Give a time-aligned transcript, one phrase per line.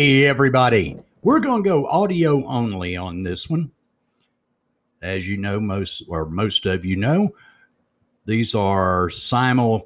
[0.00, 0.96] Hey, everybody.
[1.20, 3.70] We're going to go audio only on this one.
[5.02, 7.34] As you know, most or most of you know,
[8.24, 9.82] these are simulcast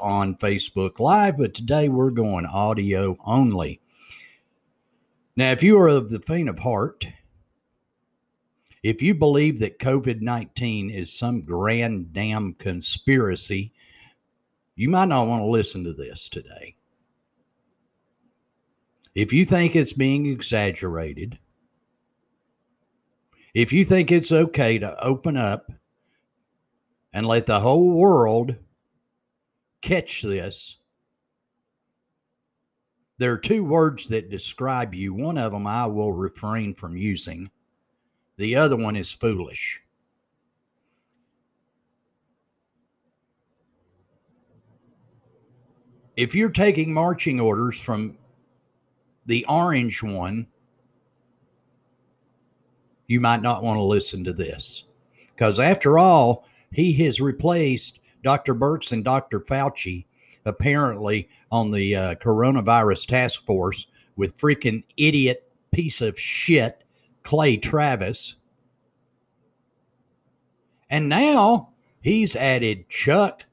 [0.00, 3.80] on Facebook Live, but today we're going audio only.
[5.34, 7.08] Now, if you are of the faint of heart,
[8.84, 13.72] if you believe that COVID 19 is some grand damn conspiracy,
[14.76, 16.76] you might not want to listen to this today.
[19.14, 21.38] If you think it's being exaggerated,
[23.54, 25.70] if you think it's okay to open up
[27.12, 28.56] and let the whole world
[29.82, 30.78] catch this,
[33.18, 35.14] there are two words that describe you.
[35.14, 37.48] One of them I will refrain from using,
[38.36, 39.80] the other one is foolish.
[46.16, 48.18] If you're taking marching orders from
[49.26, 50.46] the orange one,
[53.06, 54.84] you might not want to listen to this.
[55.34, 58.54] Because after all, he has replaced Dr.
[58.54, 59.40] Birx and Dr.
[59.40, 60.06] Fauci,
[60.44, 63.86] apparently on the uh, coronavirus task force,
[64.16, 66.84] with freaking idiot piece of shit,
[67.22, 68.36] Clay Travis.
[70.88, 73.44] And now he's added Chuck,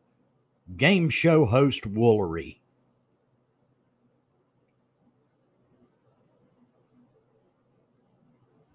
[0.77, 2.60] game show host Woolery.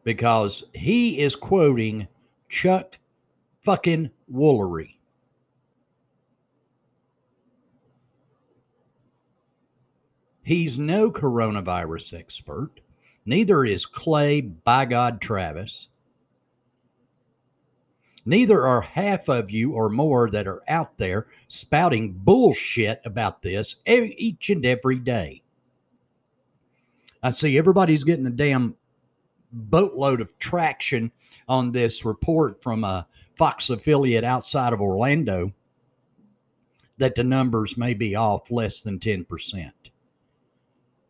[0.06, 2.06] Because he is quoting
[2.48, 2.96] Chuck
[3.62, 4.94] fucking Woolery.
[10.44, 12.70] He's no coronavirus expert.
[13.24, 15.88] Neither is Clay, by God, Travis.
[18.24, 23.74] Neither are half of you or more that are out there spouting bullshit about this
[23.88, 25.42] each and every day.
[27.24, 28.76] I see everybody's getting a damn
[29.56, 31.10] boatload of traction
[31.48, 33.06] on this report from a
[33.36, 35.52] Fox affiliate outside of Orlando
[36.98, 39.70] that the numbers may be off less than 10%.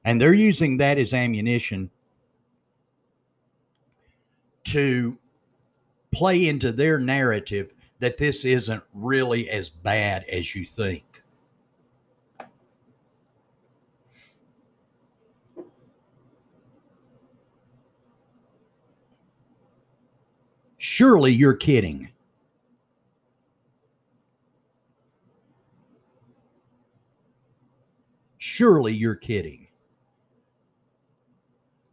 [0.05, 1.91] And they're using that as ammunition
[4.65, 5.17] to
[6.13, 11.05] play into their narrative that this isn't really as bad as you think.
[20.97, 22.09] Surely you're kidding.
[28.39, 29.67] Surely you're kidding.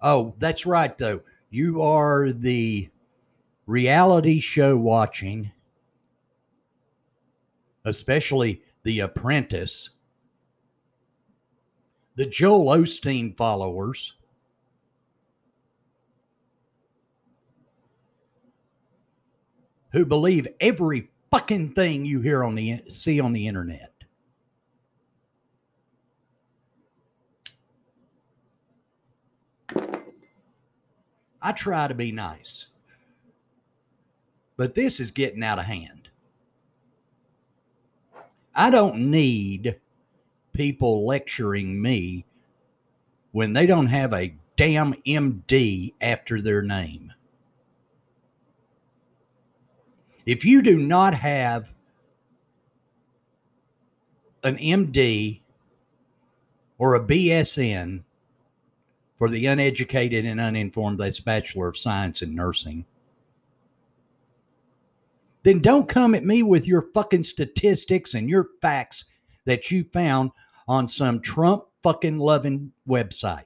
[0.01, 1.19] Oh, that's right, though.
[1.49, 2.87] You are the
[3.65, 5.51] reality show watching,
[7.83, 9.89] especially The Apprentice,
[12.15, 14.13] the Joel Osteen followers
[19.93, 23.91] who believe every fucking thing you hear on the see on the internet.
[31.41, 32.67] I try to be nice.
[34.55, 36.09] But this is getting out of hand.
[38.55, 39.79] I don't need
[40.53, 42.25] people lecturing me
[43.31, 47.11] when they don't have a damn MD after their name.
[50.25, 51.73] If you do not have
[54.43, 55.41] an MD
[56.77, 58.03] or a BSN
[59.17, 62.85] for the uneducated and uninformed, that's Bachelor of Science in Nursing,
[65.43, 69.05] then don't come at me with your fucking statistics and your facts
[69.45, 70.31] that you found
[70.67, 73.43] on some Trump fucking loving website.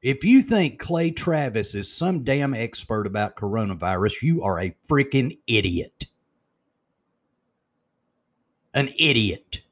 [0.00, 5.38] If you think Clay Travis is some damn expert about coronavirus, you are a freaking
[5.46, 6.06] idiot.
[8.74, 9.62] An idiot.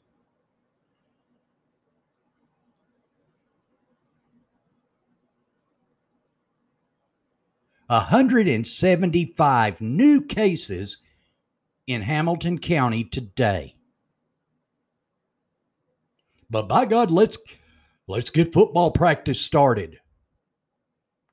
[7.89, 10.99] Hundred and seventy-five new cases
[11.87, 13.77] in Hamilton County today.
[16.51, 17.39] But by God, let's
[18.09, 20.01] let's get football practice started.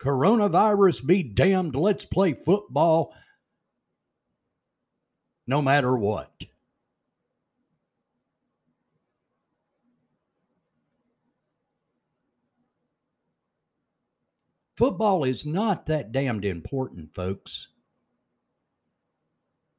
[0.03, 1.75] Coronavirus be damned.
[1.75, 3.13] Let's play football
[5.47, 6.29] no matter what.
[14.75, 17.69] Football is not that damned important, folks.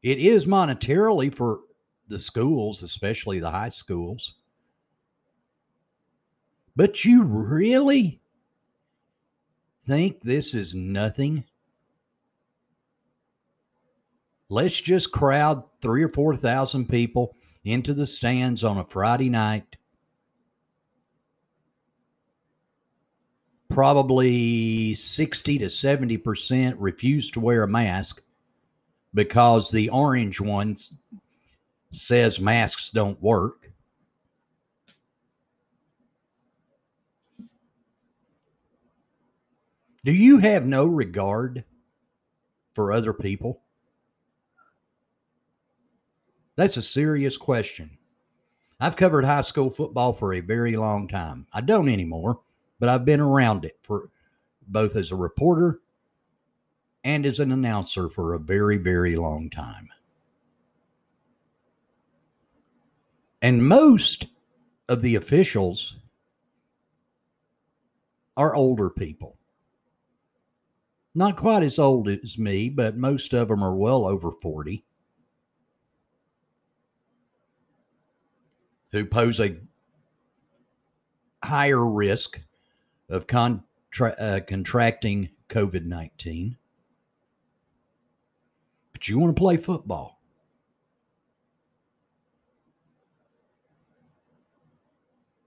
[0.03, 1.61] It is monetarily for
[2.09, 4.37] the schools, especially the high schools.
[6.77, 8.23] But you really
[9.85, 11.45] think this is nothing?
[14.49, 19.77] Let's just crowd three or 4,000 people into the stands on a Friday night.
[23.71, 28.23] Probably 60 to 70% refuse to wear a mask
[29.15, 30.77] because the orange one
[31.91, 33.64] says masks don't work.
[40.05, 41.65] Do you have no regard
[42.75, 43.63] for other people?
[46.57, 47.97] That's a serious question.
[48.81, 51.47] I've covered high school football for a very long time.
[51.55, 52.41] I don't anymore,
[52.79, 54.11] but I've been around it for
[54.69, 55.81] both as a reporter
[57.03, 59.89] and as an announcer for a very, very long time.
[63.41, 64.27] And most
[64.89, 65.97] of the officials
[68.37, 69.39] are older people.
[71.15, 74.85] Not quite as old as me, but most of them are well over 40.
[78.91, 79.61] Who pose a
[81.43, 82.41] higher risk
[83.09, 86.57] of contra- uh, contracting COVID 19.
[88.93, 90.21] But you want to play football.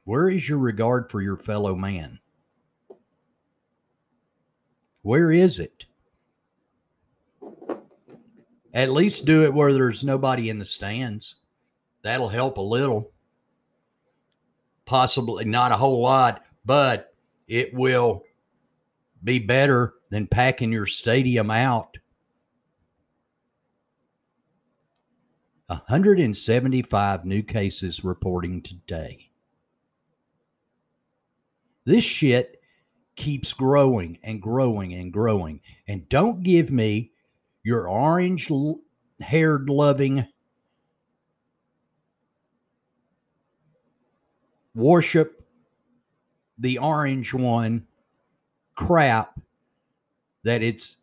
[0.04, 2.20] Where is your regard for your fellow man?
[5.08, 5.86] Where is it?
[8.74, 11.36] At least do it where there's nobody in the stands.
[12.02, 13.14] That'll help a little.
[14.84, 17.16] Possibly not a whole lot, but
[17.48, 18.24] it will
[19.24, 21.98] be better than packing your stadium out.
[25.68, 29.30] 175 new cases reporting today.
[31.86, 32.57] This shit
[33.18, 35.60] keeps growing and growing and growing.
[35.88, 37.12] And don't give me
[37.64, 38.50] your orange
[39.20, 40.26] haired loving
[44.74, 45.44] worship
[46.60, 47.86] the orange one
[48.76, 49.40] crap
[50.44, 50.98] that it's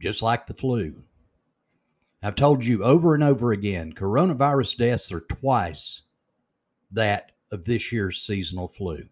[0.00, 0.94] just like the flu.
[2.22, 6.02] I've told you over and over again coronavirus deaths are twice
[6.92, 9.04] that of this year's seasonal flu.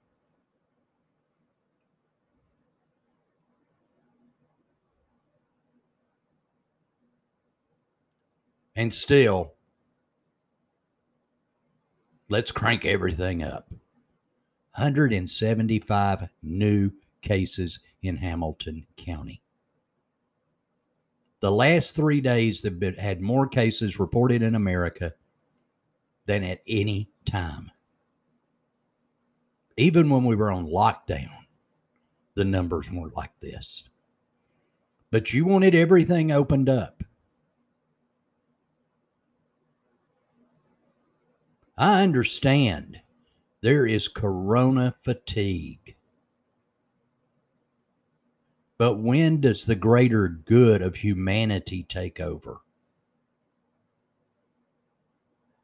[8.79, 9.55] And still,
[12.29, 13.69] let's crank everything up.
[14.77, 19.43] 175 new cases in Hamilton County.
[21.41, 25.13] The last three days have been, had more cases reported in America
[26.27, 27.73] than at any time.
[29.77, 31.35] Even when we were on lockdown,
[32.37, 33.89] the numbers weren't like this.
[35.11, 37.03] But you wanted everything opened up.
[41.79, 43.01] I understand
[43.61, 45.95] there is corona fatigue.
[48.79, 52.59] But when does the greater good of humanity take over?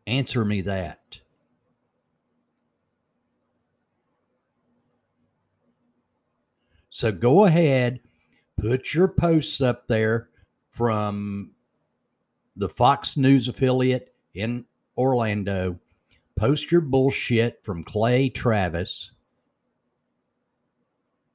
[0.06, 1.00] Answer me that.
[6.90, 7.98] So go ahead,
[8.56, 10.28] put your posts up there
[10.70, 11.50] from
[12.54, 14.64] the Fox News affiliate in
[14.96, 15.80] Orlando
[16.36, 19.12] Post your bullshit from Clay Travis.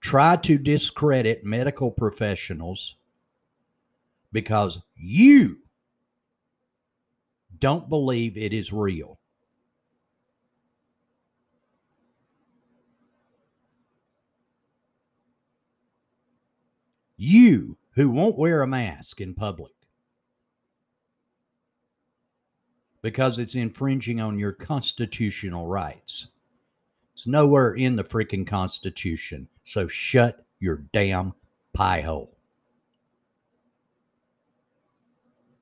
[0.02, 2.96] Try to discredit medical professionals
[4.32, 5.58] because you
[7.60, 9.20] don't believe it is real.
[17.18, 19.74] You who won't wear a mask in public
[23.02, 26.28] because it's infringing on your constitutional rights.
[27.14, 29.48] It's nowhere in the freaking Constitution.
[29.64, 31.34] So shut your damn
[31.74, 32.38] pie hole.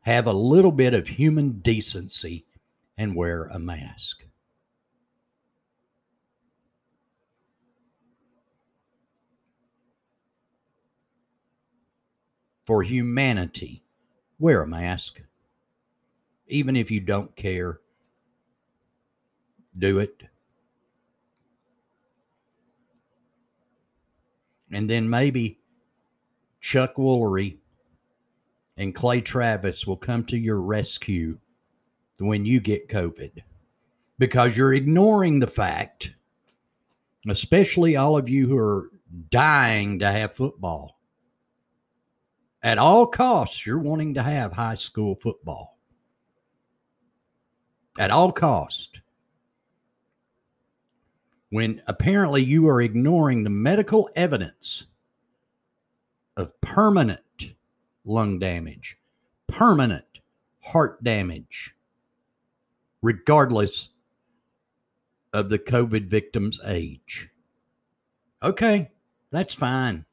[0.02, 2.46] Have a little bit of human decency
[2.98, 4.24] and wear a mask.
[12.66, 13.84] For humanity,
[14.40, 15.22] wear a mask
[16.48, 17.80] even if you don't care,
[19.78, 20.24] do it.
[24.72, 25.60] And then maybe
[26.60, 27.58] Chuck Woolery
[28.76, 31.38] and Clay Travis will come to your rescue
[32.18, 33.32] when you get COVID
[34.20, 36.12] because you're ignoring the fact,
[37.30, 38.92] especially all of you who are
[39.30, 41.00] dying to have football.
[42.64, 45.77] At all costs, you're wanting to have high school football.
[47.98, 49.02] At all cost.
[51.50, 54.86] When apparently you are ignoring the medical evidence
[56.36, 57.54] of permanent
[58.06, 58.98] lung damage,
[59.48, 60.06] permanent
[60.60, 61.74] heart damage,
[63.02, 63.90] regardless
[65.34, 67.30] of the COVID victim's age.
[68.44, 68.92] Okay,
[69.32, 70.06] that's fine.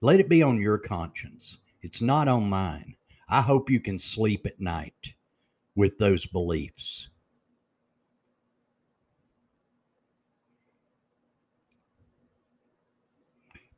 [0.00, 1.58] Let it be on your conscience.
[1.82, 2.94] It's not on mine.
[3.28, 5.12] I hope you can sleep at night
[5.78, 7.08] with those beliefs.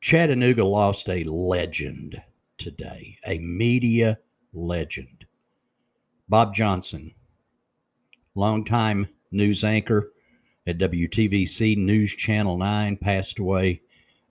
[0.00, 2.23] Chattanooga lost a legend
[2.57, 4.19] today, a media
[4.54, 5.26] legend.
[6.26, 7.12] Bob Johnson,
[8.35, 10.14] longtime news anchor
[10.66, 13.83] at WTVC News Channel 9, passed away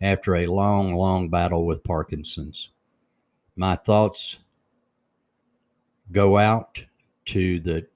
[0.02, 2.70] after a long, long battle with Parkinson's.
[3.56, 4.38] My thoughts
[6.12, 6.84] go out
[7.26, 7.88] to the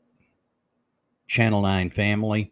[1.27, 2.51] Channel 9 family,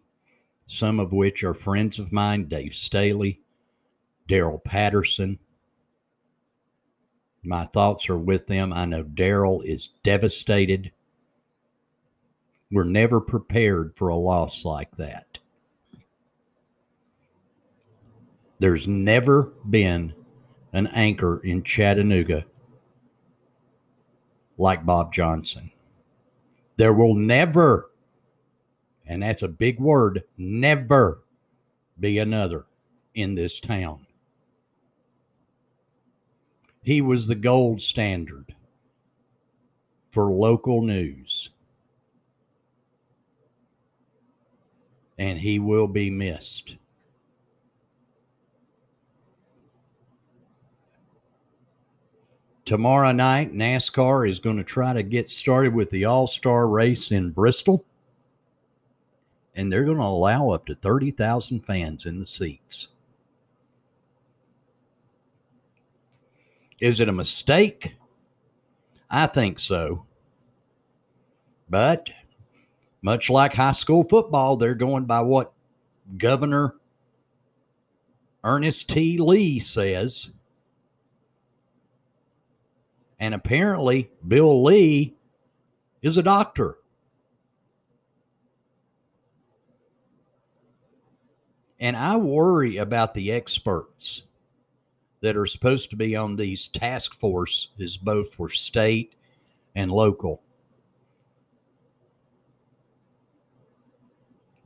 [0.65, 3.41] some of which are friends of mine Dave Staley,
[4.27, 5.37] Darrell Patterson.
[7.43, 8.71] My thoughts are with them.
[8.71, 10.91] I know Darrell is devastated.
[12.71, 15.39] We're never prepared for a loss like that.
[18.59, 20.13] There's never been
[20.71, 22.45] an anchor in Chattanooga
[24.57, 25.70] like Bob Johnson.
[26.81, 27.91] There will never,
[29.05, 31.21] and that's a big word, never
[31.99, 32.65] be another
[33.13, 34.07] in this town.
[36.81, 38.55] He was the gold standard
[40.09, 41.51] for local news.
[45.19, 46.77] And he will be missed.
[52.71, 57.11] Tomorrow night, NASCAR is going to try to get started with the All Star race
[57.11, 57.83] in Bristol.
[59.55, 62.87] And they're going to allow up to 30,000 fans in the seats.
[66.79, 67.95] Is it a mistake?
[69.09, 70.05] I think so.
[71.69, 72.09] But
[73.01, 75.51] much like high school football, they're going by what
[76.17, 76.75] Governor
[78.45, 79.17] Ernest T.
[79.17, 80.29] Lee says
[83.21, 85.13] and apparently, Bill Lee
[86.01, 86.79] is a doctor.
[91.79, 94.23] And I worry about the experts
[95.21, 99.13] that are supposed to be on these task forces, both for state
[99.75, 100.41] and local.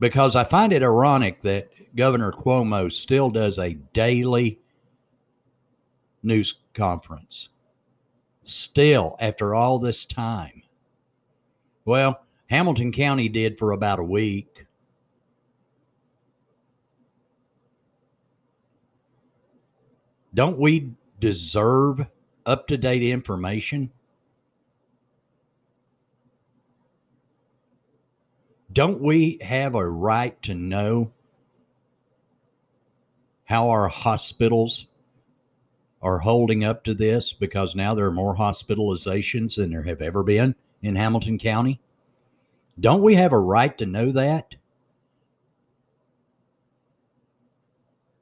[0.00, 4.58] Because I find it ironic that Governor Cuomo still does a daily
[6.22, 7.50] news conference
[8.46, 10.62] still after all this time?
[11.84, 14.66] Well, Hamilton County did for about a week.
[20.34, 22.06] Don't we deserve
[22.44, 23.90] up to date information?
[28.72, 31.12] Don't we have a right to know
[33.44, 34.86] how our hospitals
[36.06, 40.22] are holding up to this because now there are more hospitalizations than there have ever
[40.22, 41.80] been in Hamilton County?
[42.78, 44.54] Don't we have a right to know that?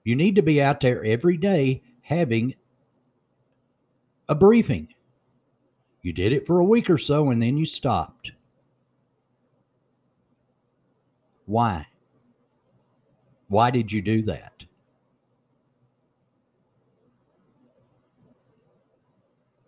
[0.03, 2.55] You need to be out there every day having
[4.31, 4.89] a briefing.
[6.01, 8.33] You did it for a week or so and then you stopped.
[11.45, 11.87] Why?
[13.49, 14.65] Why did you do that?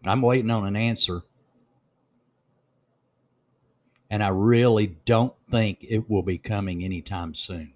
[0.09, 1.23] I'm waiting on an answer.
[4.11, 7.73] And I really don't think it will be coming anytime soon.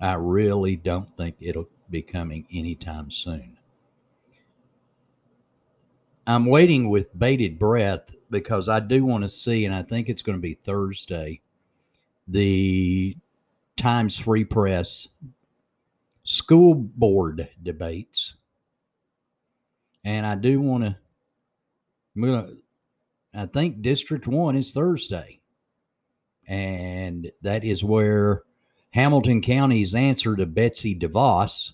[0.00, 3.58] I really don't think it'll be coming anytime soon.
[6.26, 10.22] I'm waiting with bated breath because I do want to see, and I think it's
[10.22, 11.40] going to be Thursday,
[12.26, 13.16] the
[13.76, 15.08] Times Free Press
[16.24, 18.34] school board debates
[20.04, 20.96] and I do want to.
[22.16, 22.48] I'm gonna.
[23.34, 25.40] I think District One is Thursday,
[26.46, 28.42] and that is where
[28.90, 31.72] Hamilton County's answer to Betsy DeVos.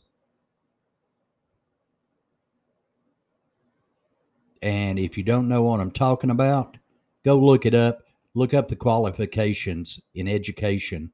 [4.60, 6.78] And if you don't know what I'm talking about,
[7.24, 8.00] go look it up.
[8.34, 11.12] Look up the qualifications in education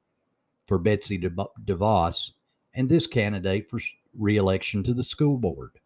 [0.66, 2.30] for Betsy DeVos
[2.74, 3.80] and this candidate for
[4.16, 5.79] reelection to the school board.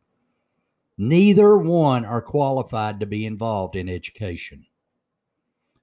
[0.96, 4.64] Neither one are qualified to be involved in education.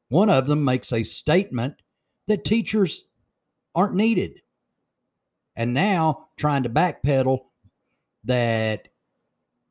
[0.07, 1.75] One of them makes a statement
[2.27, 3.05] that teachers
[3.75, 4.41] aren't needed.
[5.55, 7.39] And now trying to backpedal
[8.23, 8.87] that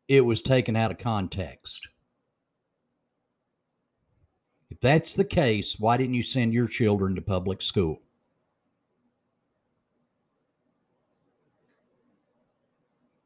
[0.08, 1.88] it was taken out of context.
[4.70, 8.02] If that's the case, why didn't you send your children to public school?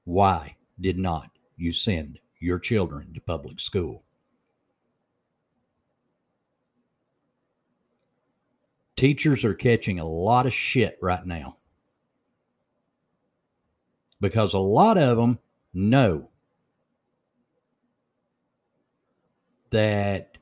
[0.05, 4.03] Why did not you send your children to public school?
[8.97, 11.57] Teachers are catching a lot of shit right now
[14.21, 15.39] because a lot of them
[15.75, 16.29] know
[19.71, 20.39] that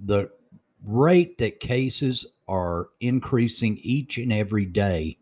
[0.00, 0.28] the
[0.84, 5.16] rate that cases are increasing each and every day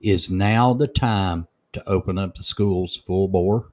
[0.00, 3.72] is now the time to open up the schools full bore.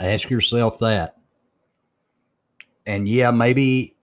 [0.00, 1.16] Ask yourself that.
[2.86, 3.96] And yeah, maybe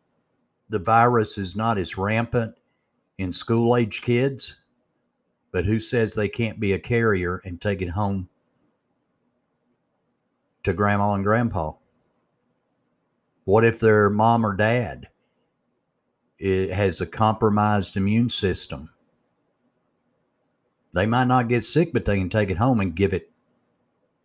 [0.70, 2.56] the virus is not as rampant
[3.18, 4.56] in school age kids,
[5.52, 8.30] but who says they can't be a carrier and take it home
[10.64, 11.74] to grandma and grandpa?
[13.44, 15.10] What if their mom or dad
[16.40, 18.90] it has a compromised immune system?
[20.94, 23.32] They might not get sick, but they can take it home and give it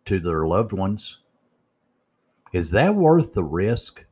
[0.05, 1.19] to their loved ones.
[2.57, 4.03] Is that worth the risk?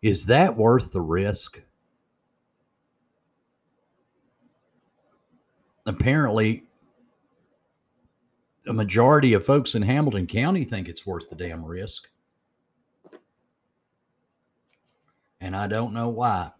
[0.00, 1.60] Is that worth the risk?
[5.84, 6.64] Apparently,
[8.66, 12.08] a majority of folks in Hamilton County think it's worth the damn risk.
[15.42, 16.52] And I don't know why.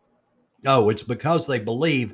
[0.66, 2.12] Oh, it's because they believe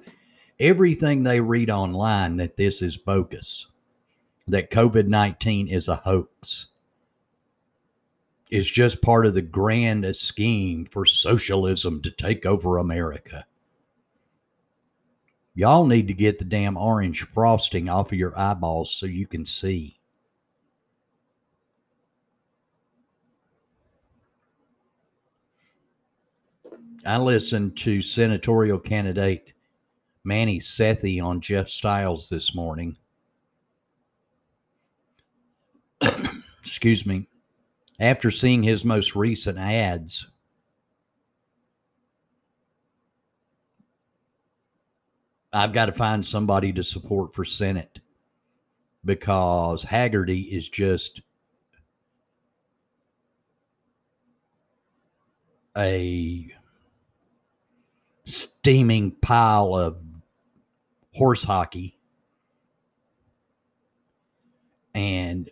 [0.60, 3.66] everything they read online that this is bogus,
[4.46, 6.68] that COVID 19 is a hoax,
[8.50, 13.44] is just part of the grand scheme for socialism to take over America.
[15.54, 19.44] Y'all need to get the damn orange frosting off of your eyeballs so you can
[19.44, 19.98] see.
[27.06, 29.52] I listened to senatorial candidate
[30.24, 32.96] Manny Sethi on Jeff Styles this morning.
[36.60, 37.28] Excuse me.
[37.98, 40.26] After seeing his most recent ads,
[45.52, 48.00] I've got to find somebody to support for Senate
[49.04, 51.22] because Hagerty is just
[55.76, 56.46] a
[58.26, 59.98] steaming pile of
[61.14, 61.98] horse hockey.
[64.94, 65.48] And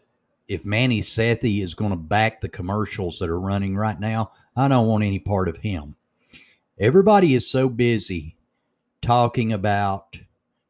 [0.49, 4.69] if Manny Sethi is going to back the commercials that are running right now, I
[4.69, 5.97] don't want any part of him.
[6.79, 8.37] Everybody is so busy
[9.01, 10.19] talking about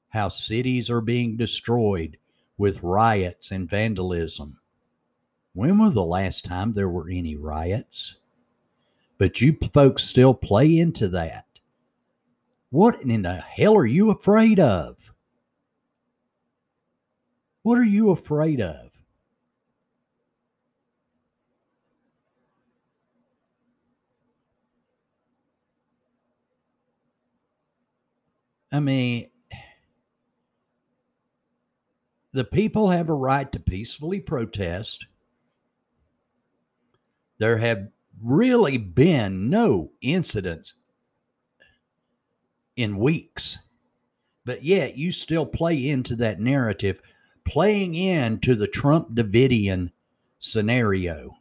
[0.08, 2.16] how cities are being destroyed
[2.56, 4.58] with riots and vandalism.
[5.54, 8.16] When was the last time there were any riots?
[9.18, 11.46] But you folks still play into that.
[12.70, 15.12] What in the hell are you afraid of?
[17.62, 18.93] What are you afraid of?
[28.74, 29.28] I mean,
[32.32, 35.06] the people have a right to peacefully protest.
[37.38, 37.86] There have
[38.20, 40.74] really been no incidents
[42.74, 43.60] in weeks,
[44.44, 47.00] but yet you still play into that narrative,
[47.44, 49.92] playing into the Trump Davidian
[50.40, 51.36] scenario.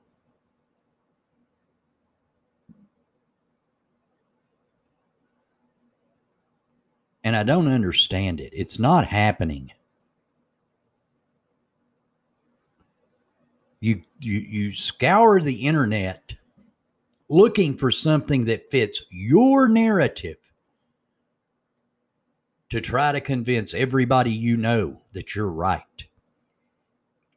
[7.23, 8.51] And I don't understand it.
[8.53, 9.71] It's not happening.
[13.79, 16.33] You you you scour the internet
[17.29, 20.37] looking for something that fits your narrative
[22.69, 25.83] to try to convince everybody you know that you're right.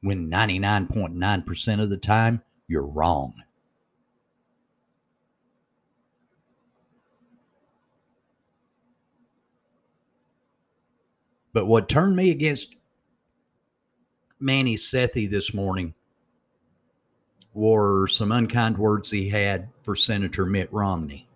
[0.03, 3.35] When 99.9% of the time you're wrong.
[11.57, 12.77] But what turned me against
[14.39, 15.95] Manny Sethi this morning
[17.55, 21.27] were some unkind words he had for Senator Mitt Romney.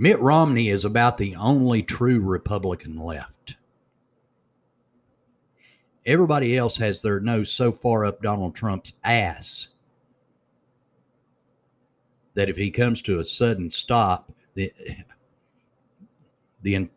[0.00, 3.54] Mitt Romney is about the only true Republican left.
[6.04, 9.68] Everybody else has their nose so far up Donald Trump's ass
[12.34, 14.72] that if he comes to a sudden stop, the
[16.62, 16.88] the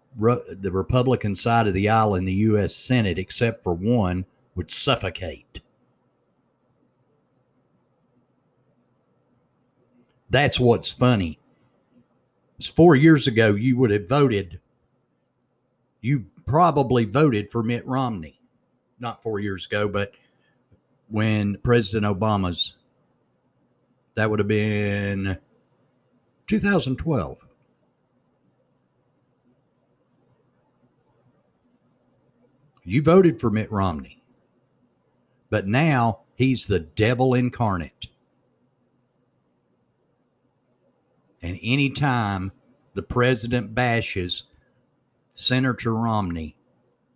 [0.59, 2.75] the Republican side of the aisle in the U.S.
[2.75, 5.61] Senate, except for one, would suffocate.
[10.29, 11.39] That's what's funny.
[12.57, 14.59] It's four years ago, you would have voted.
[16.01, 18.39] You probably voted for Mitt Romney.
[18.99, 20.13] Not four years ago, but
[21.09, 22.75] when President Obama's,
[24.15, 25.37] that would have been
[26.47, 27.47] 2012.
[32.83, 34.23] You voted for Mitt Romney,
[35.49, 38.07] but now he's the devil incarnate.
[41.41, 42.51] And anytime
[42.93, 44.43] the president bashes
[45.31, 46.55] Senator Romney,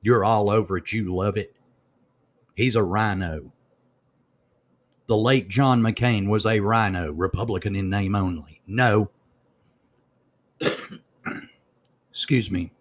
[0.01, 0.91] you're all over it.
[0.93, 1.55] You love it.
[2.55, 3.51] He's a rhino.
[5.07, 8.61] The late John McCain was a rhino, Republican in name only.
[8.65, 9.09] No.
[12.11, 12.71] Excuse me.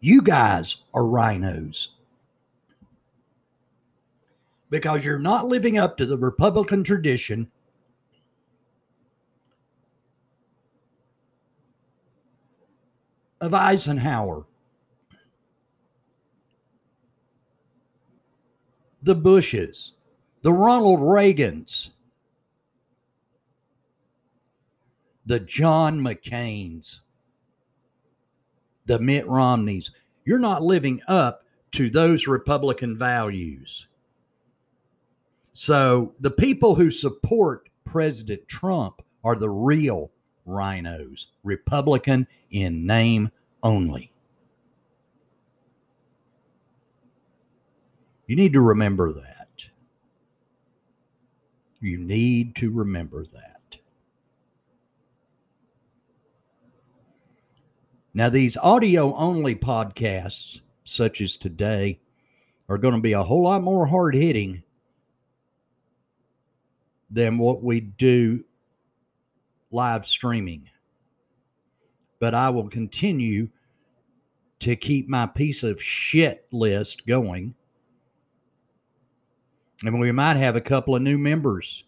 [0.00, 1.96] You guys are rhinos.
[4.70, 7.50] Because you're not living up to the Republican tradition.
[13.42, 14.44] Of Eisenhower,
[19.02, 19.92] the Bushes,
[20.42, 21.88] the Ronald Reagans,
[25.24, 27.00] the John McCains
[28.90, 29.92] the Mitt Romneys.
[30.24, 33.86] You're not living up to those Republican values.
[35.52, 40.10] So the people who support President Trump are the real
[40.44, 43.30] rhinos, Republican in name
[43.62, 44.12] only.
[48.26, 49.48] You need to remember that.
[51.80, 53.49] You need to remember that.
[58.12, 62.00] Now, these audio only podcasts, such as today,
[62.68, 64.62] are going to be a whole lot more hard hitting
[67.10, 68.44] than what we do
[69.70, 70.68] live streaming.
[72.18, 73.48] But I will continue
[74.58, 77.54] to keep my piece of shit list going.
[79.84, 81.84] And we might have a couple of new members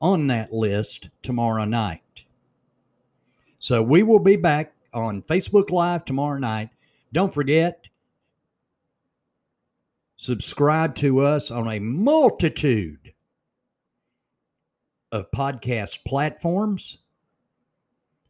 [0.00, 2.02] on that list tomorrow night.
[3.58, 6.70] So we will be back on Facebook Live tomorrow night.
[7.12, 7.84] Don't forget,
[10.16, 13.12] subscribe to us on a multitude
[15.12, 16.98] of podcast platforms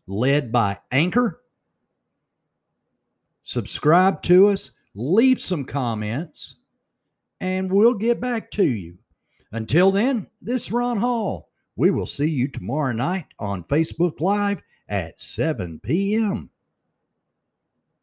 [0.07, 1.41] led by Anchor.
[3.43, 6.57] Subscribe to us, leave some comments,
[7.41, 8.97] and we'll get back to you.
[9.53, 11.51] Until then, this is Ron Hall.
[11.77, 16.51] We will see you tomorrow night on Facebook Live at 7 p.m.